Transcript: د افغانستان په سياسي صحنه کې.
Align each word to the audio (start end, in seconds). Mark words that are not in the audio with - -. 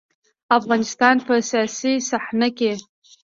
د 0.47 0.49
افغانستان 0.59 1.15
په 1.27 1.33
سياسي 1.49 1.93
صحنه 2.09 2.49
کې. 2.57 2.71